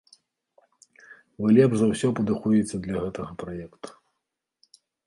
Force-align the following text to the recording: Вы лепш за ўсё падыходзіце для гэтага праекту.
Вы 1.43 1.47
лепш 1.57 1.75
за 1.83 1.87
ўсё 1.93 2.07
падыходзіце 2.21 2.75
для 2.89 2.97
гэтага 3.07 3.31
праекту. 3.45 3.89